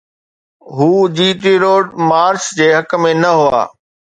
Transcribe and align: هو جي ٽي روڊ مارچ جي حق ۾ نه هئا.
هو 0.75 0.87
جي 1.17 1.27
ٽي 1.41 1.53
روڊ 1.63 1.85
مارچ 2.09 2.41
جي 2.57 2.67
حق 2.77 2.89
۾ 3.05 3.13
نه 3.23 3.31
هئا. 3.41 3.63